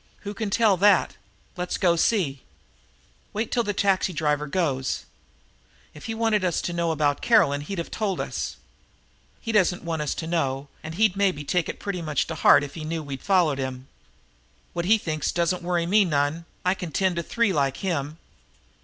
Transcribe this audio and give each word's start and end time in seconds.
Who 0.21 0.33
can 0.33 0.49
tell 0.49 0.77
that? 0.77 1.15
Let's 1.55 1.77
go 1.77 1.95
see." 1.95 2.41
"Wait 3.33 3.51
till 3.51 3.61
that 3.61 3.77
taxi 3.77 4.11
driver 4.13 4.47
goes. 4.47 5.05
If 5.93 6.05
he'd 6.07 6.15
wanted 6.15 6.43
us 6.43 6.59
to 6.63 6.73
know 6.73 6.89
about 6.89 7.21
Caroline 7.21 7.61
he'd 7.61 7.77
of 7.77 7.91
told 7.91 8.19
us. 8.19 8.55
He 9.39 9.51
doesn't 9.51 9.83
want 9.83 10.01
us 10.01 10.15
to 10.15 10.25
know 10.25 10.69
and 10.81 10.95
he'd 10.95 11.15
maybe 11.15 11.43
take 11.43 11.69
it 11.69 11.79
pretty 11.79 12.01
much 12.01 12.25
to 12.25 12.33
heart 12.33 12.63
if 12.63 12.73
he 12.73 12.83
knew 12.83 13.03
we'd 13.03 13.21
followed 13.21 13.59
him." 13.59 13.89
"What 14.73 14.85
he 14.85 14.97
thinks 14.97 15.31
don't 15.31 15.61
worry 15.61 15.85
me 15.85 16.03
none. 16.03 16.45
I 16.65 16.73
can 16.73 16.91
tend 16.91 17.17
to 17.17 17.21
three 17.21 17.53
like 17.53 17.77
him." 17.85 18.17